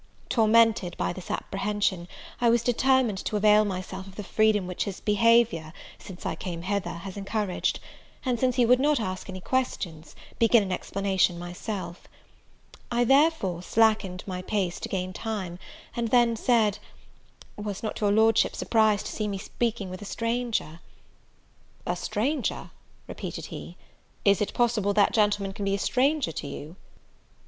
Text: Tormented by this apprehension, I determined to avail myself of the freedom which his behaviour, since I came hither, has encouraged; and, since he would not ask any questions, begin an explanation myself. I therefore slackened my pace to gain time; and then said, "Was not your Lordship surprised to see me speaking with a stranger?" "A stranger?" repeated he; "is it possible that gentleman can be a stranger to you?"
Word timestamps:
Tormented 0.29 0.97
by 0.97 1.13
this 1.13 1.29
apprehension, 1.29 2.07
I 2.41 2.49
determined 2.49 3.19
to 3.19 3.35
avail 3.37 3.63
myself 3.65 4.07
of 4.07 4.15
the 4.15 4.23
freedom 4.23 4.65
which 4.65 4.85
his 4.85 4.99
behaviour, 4.99 5.73
since 5.99 6.25
I 6.25 6.33
came 6.33 6.63
hither, 6.63 6.89
has 6.89 7.17
encouraged; 7.17 7.79
and, 8.25 8.39
since 8.39 8.55
he 8.55 8.65
would 8.65 8.79
not 8.79 8.99
ask 8.99 9.29
any 9.29 9.41
questions, 9.41 10.15
begin 10.39 10.63
an 10.63 10.71
explanation 10.71 11.37
myself. 11.37 12.07
I 12.89 13.03
therefore 13.03 13.61
slackened 13.61 14.23
my 14.25 14.41
pace 14.41 14.79
to 14.79 14.89
gain 14.89 15.13
time; 15.13 15.59
and 15.95 16.07
then 16.07 16.35
said, 16.35 16.79
"Was 17.55 17.83
not 17.83 18.01
your 18.01 18.11
Lordship 18.11 18.55
surprised 18.55 19.05
to 19.05 19.11
see 19.11 19.27
me 19.27 19.37
speaking 19.37 19.91
with 19.91 20.01
a 20.01 20.05
stranger?" 20.05 20.79
"A 21.85 21.95
stranger?" 21.95 22.71
repeated 23.07 23.45
he; 23.53 23.77
"is 24.25 24.41
it 24.41 24.55
possible 24.55 24.93
that 24.95 25.13
gentleman 25.13 25.53
can 25.53 25.63
be 25.63 25.75
a 25.75 25.77
stranger 25.77 26.31
to 26.31 26.47
you?" 26.47 26.75